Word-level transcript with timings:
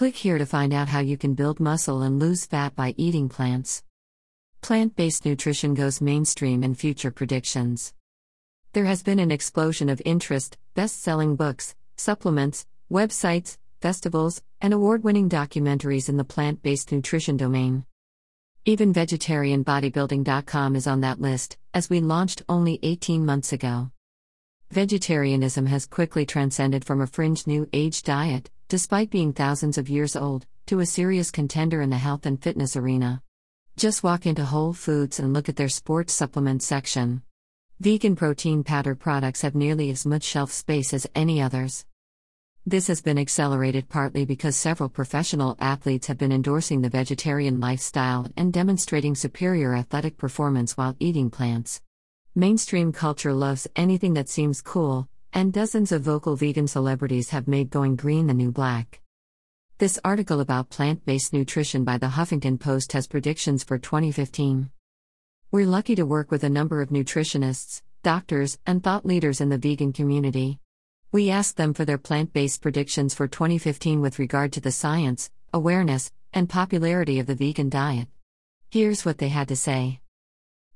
Click 0.00 0.16
here 0.16 0.38
to 0.38 0.46
find 0.46 0.72
out 0.72 0.88
how 0.88 1.00
you 1.00 1.18
can 1.18 1.34
build 1.34 1.60
muscle 1.60 2.00
and 2.00 2.18
lose 2.18 2.46
fat 2.46 2.74
by 2.74 2.94
eating 2.96 3.28
plants. 3.28 3.82
Plant 4.62 4.96
based 4.96 5.26
nutrition 5.26 5.74
goes 5.74 6.00
mainstream 6.00 6.64
in 6.64 6.74
future 6.74 7.10
predictions. 7.10 7.92
There 8.72 8.86
has 8.86 9.02
been 9.02 9.18
an 9.18 9.30
explosion 9.30 9.90
of 9.90 10.00
interest, 10.06 10.56
best 10.72 11.02
selling 11.02 11.36
books, 11.36 11.74
supplements, 11.98 12.64
websites, 12.90 13.58
festivals, 13.82 14.40
and 14.62 14.72
award 14.72 15.04
winning 15.04 15.28
documentaries 15.28 16.08
in 16.08 16.16
the 16.16 16.24
plant 16.24 16.62
based 16.62 16.92
nutrition 16.92 17.36
domain. 17.36 17.84
Even 18.64 18.94
vegetarianbodybuilding.com 18.94 20.76
is 20.76 20.86
on 20.86 21.02
that 21.02 21.20
list, 21.20 21.58
as 21.74 21.90
we 21.90 22.00
launched 22.00 22.40
only 22.48 22.78
18 22.82 23.26
months 23.26 23.52
ago. 23.52 23.90
Vegetarianism 24.70 25.66
has 25.66 25.84
quickly 25.84 26.24
transcended 26.24 26.86
from 26.86 27.02
a 27.02 27.06
fringe 27.06 27.46
new 27.46 27.68
age 27.74 28.02
diet, 28.02 28.50
despite 28.70 29.10
being 29.10 29.32
thousands 29.32 29.78
of 29.78 29.88
years 29.88 30.14
old, 30.14 30.46
to 30.66 30.78
a 30.78 30.86
serious 30.86 31.32
contender 31.32 31.82
in 31.82 31.90
the 31.90 31.98
health 31.98 32.24
and 32.24 32.40
fitness 32.40 32.76
arena. 32.76 33.20
Just 33.76 34.04
walk 34.04 34.26
into 34.26 34.44
Whole 34.44 34.72
Foods 34.72 35.18
and 35.18 35.32
look 35.32 35.48
at 35.48 35.56
their 35.56 35.68
sports 35.68 36.12
supplement 36.12 36.62
section. 36.62 37.22
Vegan 37.80 38.14
protein 38.14 38.62
powder 38.62 38.94
products 38.94 39.42
have 39.42 39.56
nearly 39.56 39.90
as 39.90 40.06
much 40.06 40.22
shelf 40.22 40.52
space 40.52 40.94
as 40.94 41.04
any 41.16 41.42
others. 41.42 41.84
This 42.64 42.86
has 42.86 43.02
been 43.02 43.18
accelerated 43.18 43.88
partly 43.88 44.24
because 44.24 44.54
several 44.54 44.88
professional 44.88 45.56
athletes 45.58 46.06
have 46.06 46.18
been 46.18 46.30
endorsing 46.30 46.80
the 46.80 46.90
vegetarian 46.90 47.58
lifestyle 47.58 48.28
and 48.36 48.52
demonstrating 48.52 49.16
superior 49.16 49.74
athletic 49.74 50.16
performance 50.16 50.76
while 50.76 50.94
eating 51.00 51.28
plants. 51.28 51.82
Mainstream 52.36 52.92
culture 52.92 53.32
loves 53.32 53.66
anything 53.74 54.14
that 54.14 54.28
seems 54.28 54.62
cool, 54.62 55.08
and 55.32 55.52
dozens 55.52 55.92
of 55.92 56.02
vocal 56.02 56.36
vegan 56.36 56.66
celebrities 56.66 57.30
have 57.30 57.46
made 57.46 57.70
going 57.70 57.96
green 57.96 58.26
the 58.26 58.34
new 58.34 58.50
black. 58.50 59.00
This 59.78 59.98
article 60.04 60.40
about 60.40 60.70
plant 60.70 61.04
based 61.04 61.32
nutrition 61.32 61.84
by 61.84 61.98
the 61.98 62.08
Huffington 62.08 62.58
Post 62.60 62.92
has 62.92 63.06
predictions 63.06 63.64
for 63.64 63.78
2015. 63.78 64.70
We're 65.50 65.66
lucky 65.66 65.94
to 65.94 66.04
work 66.04 66.30
with 66.30 66.44
a 66.44 66.50
number 66.50 66.82
of 66.82 66.90
nutritionists, 66.90 67.82
doctors, 68.02 68.58
and 68.66 68.82
thought 68.82 69.06
leaders 69.06 69.40
in 69.40 69.48
the 69.48 69.58
vegan 69.58 69.92
community. 69.92 70.58
We 71.12 71.30
asked 71.30 71.56
them 71.56 71.74
for 71.74 71.84
their 71.84 71.98
plant 71.98 72.32
based 72.32 72.62
predictions 72.62 73.14
for 73.14 73.26
2015 73.26 74.00
with 74.00 74.18
regard 74.18 74.52
to 74.52 74.60
the 74.60 74.70
science, 74.70 75.30
awareness, 75.52 76.12
and 76.32 76.48
popularity 76.48 77.18
of 77.18 77.26
the 77.26 77.34
vegan 77.34 77.68
diet. 77.68 78.08
Here's 78.70 79.04
what 79.04 79.18
they 79.18 79.28
had 79.28 79.48
to 79.48 79.56
say. 79.56 80.00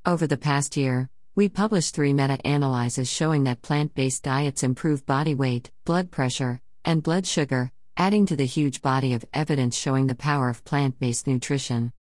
Over 0.05 0.27
the 0.27 0.37
past 0.37 0.77
year, 0.77 1.09
we 1.37 1.49
published 1.49 1.97
three 1.97 2.13
meta 2.13 2.39
analyses 2.45 3.11
showing 3.11 3.43
that 3.45 3.61
plant 3.61 3.93
based 3.95 4.23
diets 4.23 4.63
improve 4.63 5.05
body 5.05 5.35
weight, 5.35 5.71
blood 5.85 6.13
pressure, 6.13 6.61
and 6.85 7.03
blood 7.03 7.27
sugar, 7.27 7.73
adding 7.97 8.25
to 8.27 8.37
the 8.37 8.47
huge 8.47 8.81
body 8.83 9.15
of 9.15 9.25
evidence 9.35 9.77
showing 9.77 10.07
the 10.07 10.15
power 10.15 10.49
of 10.49 10.65
plant 10.65 10.99
based 11.01 11.27
nutrition. 11.27 11.93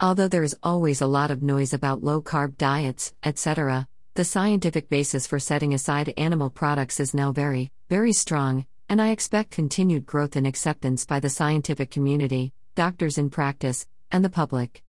Although 0.00 0.28
there 0.28 0.42
is 0.42 0.56
always 0.62 1.02
a 1.02 1.06
lot 1.06 1.30
of 1.30 1.42
noise 1.42 1.74
about 1.74 2.02
low 2.02 2.22
carb 2.22 2.56
diets, 2.56 3.12
etc., 3.24 3.86
the 4.14 4.24
scientific 4.24 4.88
basis 4.88 5.26
for 5.26 5.38
setting 5.38 5.74
aside 5.74 6.14
animal 6.16 6.48
products 6.48 6.98
is 6.98 7.12
now 7.12 7.30
very, 7.30 7.70
very 7.90 8.14
strong, 8.14 8.64
and 8.88 9.02
I 9.02 9.10
expect 9.10 9.50
continued 9.50 10.06
growth 10.06 10.34
and 10.34 10.46
acceptance 10.46 11.04
by 11.04 11.20
the 11.20 11.28
scientific 11.28 11.90
community, 11.90 12.54
doctors 12.74 13.18
in 13.18 13.28
practice, 13.28 13.86
and 14.10 14.24
the 14.24 14.30
public. 14.30 14.82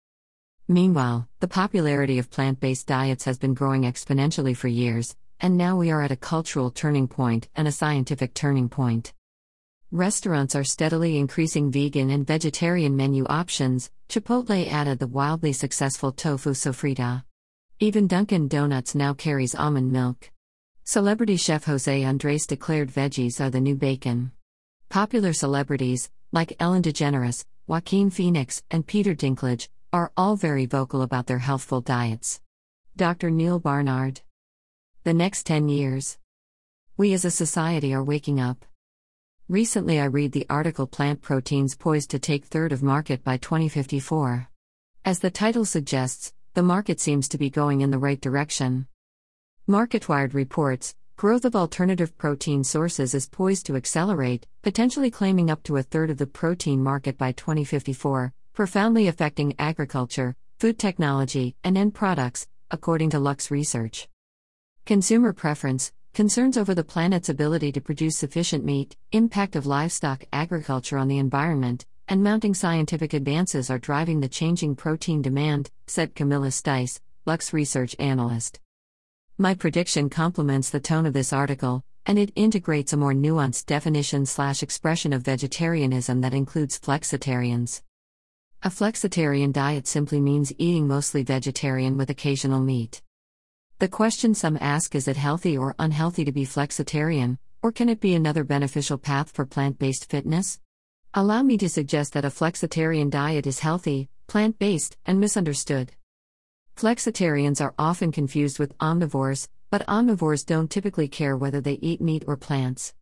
Meanwhile, 0.68 1.28
the 1.38 1.46
popularity 1.46 2.18
of 2.18 2.30
plant 2.30 2.58
based 2.58 2.88
diets 2.88 3.24
has 3.24 3.38
been 3.38 3.54
growing 3.54 3.82
exponentially 3.82 4.56
for 4.56 4.66
years, 4.66 5.14
and 5.40 5.56
now 5.56 5.76
we 5.76 5.92
are 5.92 6.02
at 6.02 6.10
a 6.10 6.16
cultural 6.16 6.72
turning 6.72 7.06
point 7.06 7.48
and 7.54 7.68
a 7.68 7.72
scientific 7.72 8.34
turning 8.34 8.68
point. 8.68 9.12
Restaurants 9.92 10.56
are 10.56 10.64
steadily 10.64 11.18
increasing 11.18 11.70
vegan 11.70 12.10
and 12.10 12.26
vegetarian 12.26 12.96
menu 12.96 13.24
options. 13.26 13.92
Chipotle 14.08 14.68
added 14.68 14.98
the 14.98 15.06
wildly 15.06 15.52
successful 15.52 16.10
tofu 16.10 16.50
sofrita. 16.50 17.22
Even 17.78 18.08
Dunkin' 18.08 18.48
Donuts 18.48 18.96
now 18.96 19.14
carries 19.14 19.54
almond 19.54 19.92
milk. 19.92 20.30
Celebrity 20.82 21.36
chef 21.36 21.64
Jose 21.64 22.04
Andres 22.04 22.46
declared 22.46 22.90
veggies 22.90 23.40
are 23.40 23.50
the 23.50 23.60
new 23.60 23.76
bacon. 23.76 24.32
Popular 24.88 25.32
celebrities, 25.32 26.10
like 26.32 26.56
Ellen 26.58 26.82
DeGeneres, 26.82 27.44
Joaquin 27.68 28.10
Phoenix, 28.10 28.62
and 28.70 28.86
Peter 28.86 29.14
Dinklage, 29.14 29.68
are 29.92 30.12
all 30.16 30.36
very 30.36 30.66
vocal 30.66 31.02
about 31.02 31.26
their 31.26 31.38
healthful 31.38 31.80
diets. 31.80 32.40
Dr. 32.96 33.30
Neil 33.30 33.58
Barnard. 33.58 34.20
The 35.04 35.14
next 35.14 35.46
10 35.46 35.68
years. 35.68 36.18
We 36.96 37.12
as 37.12 37.24
a 37.24 37.30
society 37.30 37.94
are 37.94 38.02
waking 38.02 38.40
up. 38.40 38.64
Recently, 39.48 40.00
I 40.00 40.06
read 40.06 40.32
the 40.32 40.46
article 40.50 40.86
Plant 40.86 41.22
Proteins 41.22 41.76
Poised 41.76 42.10
to 42.10 42.18
Take 42.18 42.46
Third 42.46 42.72
of 42.72 42.82
Market 42.82 43.22
by 43.22 43.36
2054. 43.36 44.48
As 45.04 45.20
the 45.20 45.30
title 45.30 45.64
suggests, 45.64 46.32
the 46.54 46.62
market 46.62 46.98
seems 46.98 47.28
to 47.28 47.38
be 47.38 47.48
going 47.48 47.80
in 47.80 47.90
the 47.90 47.98
right 47.98 48.20
direction. 48.20 48.88
MarketWired 49.68 50.34
reports 50.34 50.94
growth 51.16 51.44
of 51.44 51.54
alternative 51.56 52.18
protein 52.18 52.62
sources 52.64 53.14
is 53.14 53.28
poised 53.28 53.66
to 53.66 53.76
accelerate, 53.76 54.46
potentially 54.62 55.10
claiming 55.10 55.50
up 55.50 55.62
to 55.62 55.76
a 55.76 55.82
third 55.82 56.10
of 56.10 56.18
the 56.18 56.26
protein 56.26 56.82
market 56.82 57.16
by 57.16 57.32
2054, 57.32 58.32
profoundly 58.56 59.06
affecting 59.06 59.54
agriculture, 59.58 60.34
food 60.58 60.78
technology, 60.78 61.54
and 61.62 61.76
end 61.76 61.92
products, 61.92 62.48
according 62.70 63.10
to 63.10 63.18
Lux 63.18 63.50
Research. 63.50 64.08
Consumer 64.86 65.34
preference, 65.34 65.92
concerns 66.14 66.56
over 66.56 66.74
the 66.74 66.82
planet's 66.82 67.28
ability 67.28 67.70
to 67.70 67.82
produce 67.82 68.16
sufficient 68.16 68.64
meat, 68.64 68.96
impact 69.12 69.56
of 69.56 69.66
livestock 69.66 70.24
agriculture 70.32 70.96
on 70.96 71.06
the 71.06 71.18
environment, 71.18 71.84
and 72.08 72.22
mounting 72.22 72.54
scientific 72.54 73.12
advances 73.12 73.68
are 73.68 73.78
driving 73.78 74.20
the 74.20 74.28
changing 74.28 74.74
protein 74.74 75.20
demand, 75.20 75.70
said 75.86 76.14
Camilla 76.14 76.48
Stice, 76.48 76.98
Lux 77.26 77.52
Research 77.52 77.94
analyst. 77.98 78.58
My 79.36 79.52
prediction 79.52 80.08
complements 80.08 80.70
the 80.70 80.80
tone 80.80 81.04
of 81.04 81.12
this 81.12 81.34
article, 81.34 81.84
and 82.06 82.18
it 82.18 82.32
integrates 82.36 82.94
a 82.94 82.96
more 82.96 83.12
nuanced 83.12 83.66
definition 83.66 84.24
slash 84.24 84.62
expression 84.62 85.12
of 85.12 85.20
vegetarianism 85.20 86.22
that 86.22 86.32
includes 86.32 86.78
flexitarians. 86.78 87.82
A 88.66 88.68
flexitarian 88.68 89.52
diet 89.52 89.86
simply 89.86 90.20
means 90.20 90.52
eating 90.58 90.88
mostly 90.88 91.22
vegetarian 91.22 91.96
with 91.96 92.10
occasional 92.10 92.58
meat. 92.58 93.00
The 93.78 93.86
question 93.86 94.34
some 94.34 94.58
ask 94.60 94.96
is 94.96 95.06
it 95.06 95.16
healthy 95.16 95.56
or 95.56 95.76
unhealthy 95.78 96.24
to 96.24 96.32
be 96.32 96.44
flexitarian, 96.44 97.38
or 97.62 97.70
can 97.70 97.88
it 97.88 98.00
be 98.00 98.16
another 98.16 98.42
beneficial 98.42 98.98
path 98.98 99.30
for 99.30 99.46
plant 99.46 99.78
based 99.78 100.10
fitness? 100.10 100.58
Allow 101.14 101.44
me 101.44 101.56
to 101.58 101.68
suggest 101.68 102.12
that 102.14 102.24
a 102.24 102.28
flexitarian 102.28 103.08
diet 103.08 103.46
is 103.46 103.60
healthy, 103.60 104.10
plant 104.26 104.58
based, 104.58 104.96
and 105.06 105.20
misunderstood. 105.20 105.92
Flexitarians 106.76 107.60
are 107.60 107.74
often 107.78 108.10
confused 108.10 108.58
with 108.58 108.76
omnivores, 108.78 109.46
but 109.70 109.86
omnivores 109.86 110.44
don't 110.44 110.72
typically 110.72 111.06
care 111.06 111.36
whether 111.36 111.60
they 111.60 111.74
eat 111.74 112.00
meat 112.00 112.24
or 112.26 112.36
plants. 112.36 112.94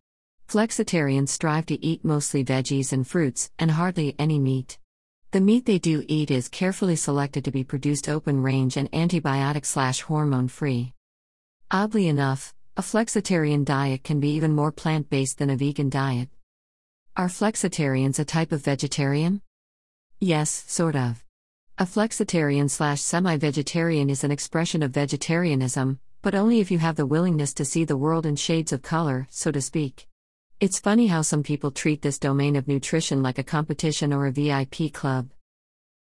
Flexitarians 0.47 1.29
strive 1.29 1.65
to 1.65 1.83
eat 1.83 2.05
mostly 2.05 2.45
veggies 2.45 2.93
and 2.93 3.07
fruits, 3.07 3.49
and 3.57 3.71
hardly 3.71 4.13
any 4.19 4.37
meat. 4.37 4.77
The 5.35 5.41
meat 5.41 5.65
they 5.65 5.79
do 5.79 6.01
eat 6.07 6.31
is 6.31 6.47
carefully 6.47 6.95
selected 6.95 7.43
to 7.43 7.51
be 7.51 7.65
produced 7.65 8.07
open 8.07 8.41
range 8.41 8.77
and 8.77 8.89
antibiotic 8.93 9.65
slash 9.65 9.99
hormone 9.99 10.47
free. 10.47 10.93
Oddly 11.69 12.07
enough, 12.07 12.55
a 12.77 12.81
flexitarian 12.81 13.65
diet 13.65 14.01
can 14.01 14.21
be 14.21 14.29
even 14.29 14.55
more 14.55 14.71
plant 14.71 15.09
based 15.09 15.37
than 15.37 15.49
a 15.49 15.57
vegan 15.57 15.89
diet. 15.89 16.29
Are 17.17 17.27
flexitarians 17.27 18.17
a 18.17 18.23
type 18.23 18.53
of 18.53 18.63
vegetarian? 18.63 19.41
Yes, 20.21 20.63
sort 20.67 20.95
of. 20.95 21.21
A 21.77 21.83
flexitarian 21.83 22.69
slash 22.69 23.01
semi 23.01 23.35
vegetarian 23.35 24.09
is 24.09 24.23
an 24.23 24.31
expression 24.31 24.81
of 24.83 24.91
vegetarianism, 24.91 25.99
but 26.21 26.33
only 26.33 26.61
if 26.61 26.71
you 26.71 26.77
have 26.77 26.95
the 26.95 27.05
willingness 27.05 27.53
to 27.55 27.65
see 27.65 27.83
the 27.83 27.97
world 27.97 28.25
in 28.25 28.37
shades 28.37 28.71
of 28.71 28.83
color, 28.83 29.27
so 29.29 29.51
to 29.51 29.59
speak. 29.59 30.07
It's 30.61 30.79
funny 30.79 31.07
how 31.07 31.21
some 31.21 31.43
people 31.43 31.69
treat 31.69 32.01
this 32.01 32.17
domain 32.17 32.55
of 32.55 32.65
nutrition 32.65 33.21
like 33.21 33.37
a 33.39 33.43
competition 33.43 34.13
or 34.13 34.25
a 34.25 34.31
VIP 34.31 34.93
club. 34.93 35.29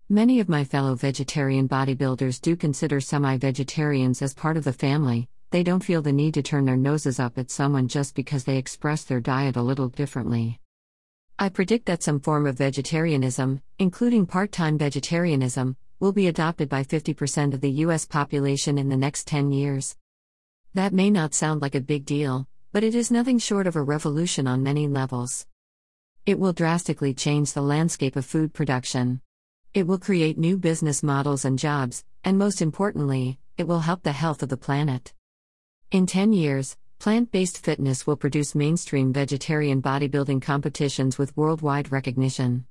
Many 0.08 0.40
of 0.40 0.48
my 0.48 0.64
fellow 0.64 0.96
vegetarian 0.96 1.68
bodybuilders 1.68 2.40
do 2.40 2.56
consider 2.56 3.00
semi 3.00 3.36
vegetarians 3.36 4.22
as 4.22 4.34
part 4.34 4.56
of 4.56 4.64
the 4.64 4.72
family, 4.72 5.28
they 5.50 5.62
don't 5.62 5.84
feel 5.84 6.02
the 6.02 6.12
need 6.12 6.34
to 6.34 6.42
turn 6.42 6.64
their 6.64 6.76
noses 6.76 7.20
up 7.20 7.38
at 7.38 7.48
someone 7.48 7.86
just 7.86 8.16
because 8.16 8.42
they 8.42 8.56
express 8.56 9.04
their 9.04 9.20
diet 9.20 9.54
a 9.54 9.62
little 9.62 9.88
differently. 9.88 10.58
I 11.38 11.48
predict 11.48 11.86
that 11.86 12.02
some 12.02 12.18
form 12.18 12.44
of 12.48 12.58
vegetarianism, 12.58 13.62
including 13.78 14.26
part 14.26 14.50
time 14.50 14.76
vegetarianism, 14.76 15.76
will 16.00 16.12
be 16.12 16.26
adopted 16.26 16.68
by 16.68 16.82
50% 16.82 17.54
of 17.54 17.60
the 17.60 17.70
US 17.86 18.04
population 18.04 18.78
in 18.78 18.88
the 18.88 18.96
next 18.96 19.28
10 19.28 19.52
years. 19.52 19.96
That 20.74 20.92
may 20.92 21.08
not 21.08 21.34
sound 21.34 21.62
like 21.62 21.76
a 21.76 21.80
big 21.80 22.04
deal, 22.04 22.48
but 22.72 22.84
it 22.84 22.94
is 22.94 23.10
nothing 23.10 23.38
short 23.38 23.66
of 23.66 23.74
a 23.74 23.82
revolution 23.82 24.46
on 24.46 24.62
many 24.62 24.86
levels. 24.86 25.46
It 26.24 26.38
will 26.38 26.52
drastically 26.52 27.14
change 27.14 27.52
the 27.52 27.62
landscape 27.62 28.14
of 28.14 28.24
food 28.24 28.52
production. 28.52 29.20
It 29.74 29.86
will 29.86 29.98
create 29.98 30.38
new 30.38 30.56
business 30.56 31.02
models 31.02 31.44
and 31.44 31.58
jobs, 31.58 32.04
and 32.22 32.38
most 32.38 32.62
importantly, 32.62 33.40
it 33.56 33.66
will 33.66 33.80
help 33.80 34.02
the 34.02 34.12
health 34.12 34.42
of 34.42 34.48
the 34.48 34.56
planet. 34.56 35.12
In 35.90 36.06
10 36.06 36.32
years, 36.32 36.76
plant 37.00 37.32
based 37.32 37.58
fitness 37.58 38.06
will 38.06 38.16
produce 38.16 38.54
mainstream 38.54 39.12
vegetarian 39.12 39.82
bodybuilding 39.82 40.42
competitions 40.42 41.18
with 41.18 41.36
worldwide 41.36 41.90
recognition. 41.90 42.66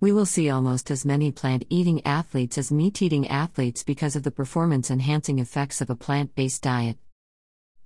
We 0.00 0.12
will 0.12 0.26
see 0.26 0.50
almost 0.50 0.90
as 0.90 1.06
many 1.06 1.32
plant 1.32 1.64
eating 1.70 2.04
athletes 2.04 2.58
as 2.58 2.70
meat 2.70 3.00
eating 3.00 3.28
athletes 3.28 3.82
because 3.82 4.16
of 4.16 4.22
the 4.22 4.30
performance 4.30 4.90
enhancing 4.90 5.38
effects 5.38 5.80
of 5.80 5.88
a 5.88 5.96
plant 5.96 6.34
based 6.34 6.62
diet. 6.62 6.98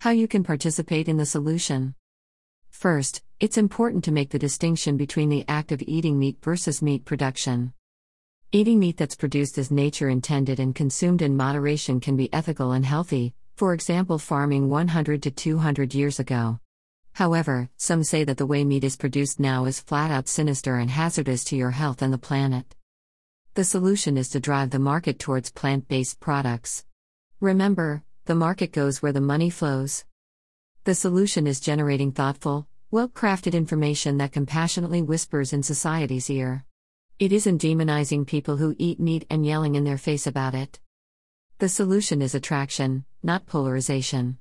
How 0.01 0.11
you 0.11 0.29
can 0.29 0.45
participate 0.45 1.09
in 1.09 1.17
the 1.17 1.27
solution. 1.27 1.97
First, 2.71 3.21
it's 3.41 3.59
important 3.59 4.05
to 4.05 4.13
make 4.13 4.31
the 4.31 4.39
distinction 4.39 4.97
between 4.97 5.29
the 5.29 5.45
act 5.49 5.73
of 5.73 5.83
eating 5.83 6.21
meat 6.21 6.39
versus 6.41 6.81
meat 6.81 7.05
production. 7.05 7.73
Eating 8.53 8.79
meat 8.79 8.97
that's 8.97 9.17
produced 9.17 9.59
as 9.59 9.73
nature 9.73 10.09
intended 10.09 10.61
and 10.61 10.73
consumed 10.73 11.21
in 11.21 11.37
moderation 11.37 11.99
can 11.99 12.15
be 12.15 12.33
ethical 12.33 12.71
and 12.71 12.87
healthy, 12.87 13.35
for 13.57 13.75
example, 13.75 14.21
farming 14.21 14.69
100 14.69 15.21
to 15.25 15.33
200 15.33 15.93
years 15.95 16.21
ago. 16.21 16.61
However, 17.15 17.69
some 17.77 18.05
say 18.05 18.23
that 18.23 18.37
the 18.37 18.47
way 18.47 18.65
meat 18.65 18.85
is 18.85 18.95
produced 18.95 19.41
now 19.41 19.65
is 19.65 19.81
flat 19.81 20.13
out 20.13 20.29
sinister 20.29 20.77
and 20.77 20.91
hazardous 20.91 21.43
to 21.47 21.57
your 21.57 21.73
health 21.73 22.03
and 22.03 22.13
the 22.13 22.19
planet. 22.19 22.77
The 23.55 23.65
solution 23.65 24.17
is 24.17 24.29
to 24.29 24.39
drive 24.39 24.71
the 24.71 24.79
market 24.79 25.19
towards 25.19 25.51
plant 25.51 25.89
based 25.89 26.21
products. 26.21 26.85
Remember, 27.41 28.05
the 28.29 28.35
market 28.35 28.73
goes 28.73 29.01
where 29.01 29.11
the 29.11 29.23
money 29.23 29.49
flows. 29.49 30.05
The 30.85 30.95
solution 30.95 31.47
is 31.47 31.61
generating 31.61 32.13
thoughtful, 32.13 32.69
well 32.91 33.09
crafted 33.09 33.55
information 33.55 34.19
that 34.19 34.33
compassionately 34.33 35.01
whispers 35.01 35.55
in 35.55 35.63
society's 35.63 36.29
ear. 36.29 36.67
It 37.19 37.33
isn't 37.33 37.63
demonizing 37.63 38.27
people 38.27 38.59
who 38.59 38.77
eat 38.77 39.01
meat 39.01 39.25
and 39.31 39.47
yelling 39.47 39.77
in 39.77 39.85
their 39.85 39.97
face 39.97 40.27
about 40.27 40.55
it. 40.55 40.79
The 41.57 41.71
solution 41.71 42.21
is 42.21 42.35
attraction, 42.35 43.07
not 43.23 43.47
polarization. 43.47 44.37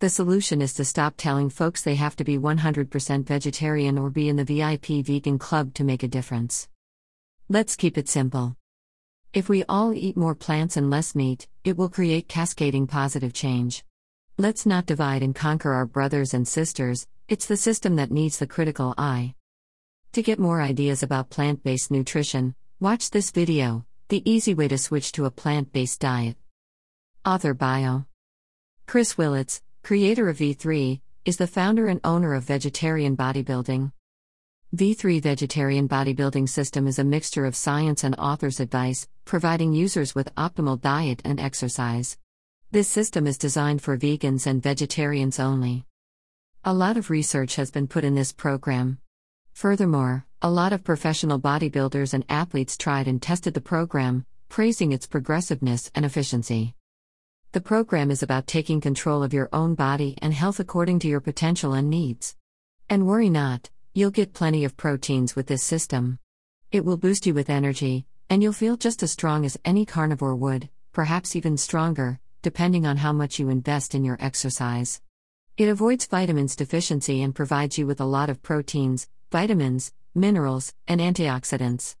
The 0.00 0.10
solution 0.10 0.60
is 0.60 0.74
to 0.74 0.84
stop 0.84 1.14
telling 1.16 1.48
folks 1.48 1.80
they 1.80 1.94
have 1.94 2.14
to 2.16 2.24
be 2.24 2.36
100% 2.36 3.24
vegetarian 3.24 3.96
or 3.96 4.10
be 4.10 4.28
in 4.28 4.36
the 4.36 4.44
VIP 4.44 5.02
vegan 5.02 5.38
club 5.38 5.72
to 5.76 5.82
make 5.82 6.02
a 6.02 6.08
difference. 6.08 6.68
Let's 7.48 7.74
keep 7.74 7.96
it 7.96 8.10
simple. 8.10 8.54
If 9.34 9.50
we 9.50 9.62
all 9.68 9.92
eat 9.92 10.16
more 10.16 10.34
plants 10.34 10.78
and 10.78 10.88
less 10.88 11.14
meat, 11.14 11.48
it 11.62 11.76
will 11.76 11.90
create 11.90 12.28
cascading 12.28 12.86
positive 12.86 13.34
change. 13.34 13.84
Let's 14.38 14.64
not 14.64 14.86
divide 14.86 15.22
and 15.22 15.34
conquer 15.34 15.72
our 15.74 15.84
brothers 15.84 16.32
and 16.32 16.48
sisters, 16.48 17.06
it's 17.28 17.44
the 17.44 17.56
system 17.58 17.96
that 17.96 18.10
needs 18.10 18.38
the 18.38 18.46
critical 18.46 18.94
eye. 18.96 19.34
To 20.12 20.22
get 20.22 20.38
more 20.38 20.62
ideas 20.62 21.02
about 21.02 21.28
plant 21.28 21.62
based 21.62 21.90
nutrition, 21.90 22.54
watch 22.80 23.10
this 23.10 23.30
video 23.30 23.84
The 24.08 24.28
Easy 24.28 24.54
Way 24.54 24.68
to 24.68 24.78
Switch 24.78 25.12
to 25.12 25.26
a 25.26 25.30
Plant 25.30 25.72
Based 25.72 26.00
Diet. 26.00 26.36
Author 27.26 27.52
Bio 27.52 28.06
Chris 28.86 29.18
Willitts, 29.18 29.60
creator 29.82 30.30
of 30.30 30.38
V3, 30.38 31.02
is 31.26 31.36
the 31.36 31.46
founder 31.46 31.88
and 31.88 32.00
owner 32.02 32.32
of 32.32 32.44
Vegetarian 32.44 33.14
Bodybuilding. 33.14 33.92
V3 34.76 35.22
Vegetarian 35.22 35.88
Bodybuilding 35.88 36.46
System 36.46 36.86
is 36.86 36.98
a 36.98 37.04
mixture 37.04 37.46
of 37.46 37.56
science 37.56 38.04
and 38.04 38.14
author's 38.18 38.60
advice, 38.60 39.08
providing 39.24 39.72
users 39.72 40.14
with 40.14 40.34
optimal 40.34 40.78
diet 40.78 41.22
and 41.24 41.40
exercise. 41.40 42.18
This 42.70 42.86
system 42.86 43.26
is 43.26 43.38
designed 43.38 43.80
for 43.80 43.96
vegans 43.96 44.46
and 44.46 44.62
vegetarians 44.62 45.40
only. 45.40 45.86
A 46.66 46.74
lot 46.74 46.98
of 46.98 47.08
research 47.08 47.56
has 47.56 47.70
been 47.70 47.88
put 47.88 48.04
in 48.04 48.14
this 48.14 48.30
program. 48.30 48.98
Furthermore, 49.54 50.26
a 50.42 50.50
lot 50.50 50.74
of 50.74 50.84
professional 50.84 51.40
bodybuilders 51.40 52.12
and 52.12 52.26
athletes 52.28 52.76
tried 52.76 53.08
and 53.08 53.22
tested 53.22 53.54
the 53.54 53.62
program, 53.62 54.26
praising 54.50 54.92
its 54.92 55.06
progressiveness 55.06 55.90
and 55.94 56.04
efficiency. 56.04 56.74
The 57.52 57.62
program 57.62 58.10
is 58.10 58.22
about 58.22 58.46
taking 58.46 58.82
control 58.82 59.22
of 59.22 59.32
your 59.32 59.48
own 59.50 59.76
body 59.76 60.18
and 60.20 60.34
health 60.34 60.60
according 60.60 60.98
to 60.98 61.08
your 61.08 61.20
potential 61.20 61.72
and 61.72 61.88
needs. 61.88 62.36
And 62.90 63.06
worry 63.06 63.30
not, 63.30 63.70
you'll 63.98 64.12
get 64.12 64.32
plenty 64.32 64.64
of 64.64 64.76
proteins 64.76 65.34
with 65.34 65.48
this 65.48 65.64
system. 65.64 66.20
It 66.70 66.84
will 66.84 66.96
boost 66.96 67.26
you 67.26 67.34
with 67.34 67.50
energy, 67.50 68.06
and 68.30 68.40
you'll 68.40 68.52
feel 68.52 68.76
just 68.76 69.02
as 69.02 69.10
strong 69.10 69.44
as 69.44 69.58
any 69.64 69.84
carnivore 69.84 70.36
would, 70.36 70.68
perhaps 70.92 71.34
even 71.34 71.56
stronger, 71.56 72.20
depending 72.40 72.86
on 72.86 72.98
how 72.98 73.12
much 73.12 73.40
you 73.40 73.48
invest 73.48 73.96
in 73.96 74.04
your 74.04 74.16
exercise. 74.20 75.00
It 75.56 75.68
avoids 75.68 76.06
vitamins 76.06 76.54
deficiency 76.54 77.22
and 77.22 77.34
provides 77.34 77.76
you 77.76 77.88
with 77.88 78.00
a 78.00 78.04
lot 78.04 78.30
of 78.30 78.40
proteins, 78.40 79.08
vitamins, 79.32 79.92
minerals, 80.14 80.74
and 80.86 81.00
antioxidants. 81.00 81.96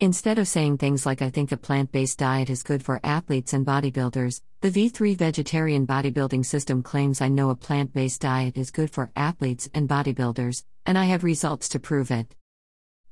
Instead 0.00 0.38
of 0.38 0.48
saying 0.48 0.76
things 0.76 1.06
like 1.06 1.22
I 1.22 1.30
think 1.30 1.52
a 1.52 1.56
plant 1.56 1.92
based 1.92 2.18
diet 2.18 2.50
is 2.50 2.62
good 2.62 2.84
for 2.84 3.00
athletes 3.04 3.52
and 3.52 3.64
bodybuilders, 3.64 4.42
the 4.60 4.70
V3 4.70 5.16
vegetarian 5.16 5.86
bodybuilding 5.86 6.44
system 6.44 6.82
claims 6.82 7.20
I 7.20 7.28
know 7.28 7.50
a 7.50 7.56
plant 7.56 7.92
based 7.92 8.20
diet 8.20 8.56
is 8.56 8.70
good 8.70 8.90
for 8.90 9.10
athletes 9.16 9.68
and 9.72 9.88
bodybuilders, 9.88 10.64
and 10.84 10.98
I 10.98 11.04
have 11.04 11.24
results 11.24 11.68
to 11.70 11.78
prove 11.78 12.10
it. 12.10 12.34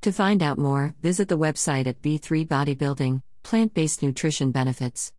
To 0.02 0.12
find 0.12 0.42
out 0.42 0.58
more, 0.58 0.94
visit 1.00 1.28
the 1.28 1.38
website 1.38 1.86
at 1.86 2.02
V3 2.02 2.46
Bodybuilding, 2.46 3.22
Plant 3.42 3.72
Based 3.72 4.02
Nutrition 4.02 4.50
Benefits. 4.50 5.10